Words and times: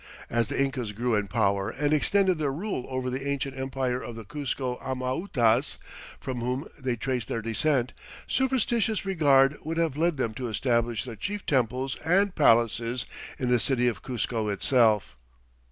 As 0.31 0.47
the 0.47 0.59
Incas 0.59 0.93
grew 0.93 1.13
in 1.13 1.27
power 1.27 1.69
and 1.69 1.93
extended 1.93 2.39
their 2.39 2.51
rule 2.51 2.87
over 2.89 3.11
the 3.11 3.27
ancient 3.29 3.55
empire 3.55 4.01
of 4.01 4.15
the 4.15 4.23
Cuzco 4.25 4.77
Amautas 4.81 5.77
from 6.19 6.39
whom 6.41 6.67
they 6.79 6.95
traced 6.95 7.27
their 7.27 7.43
descent, 7.43 7.93
superstitious 8.25 9.05
regard 9.05 9.57
would 9.63 9.77
have 9.77 9.95
led 9.97 10.17
them 10.17 10.33
to 10.33 10.47
establish 10.47 11.03
their 11.03 11.15
chief 11.15 11.45
temples 11.45 11.97
and 11.97 12.33
palaces 12.33 13.05
in 13.37 13.49
the 13.49 13.59
city 13.59 13.87
of 13.87 14.01
Cuzco 14.01 14.47
itself. 14.47 15.17